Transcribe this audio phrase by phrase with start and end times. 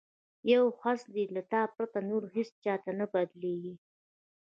[0.53, 3.73] یو حس دی له تا پرته، نور هیڅ چاته نه بدلیږي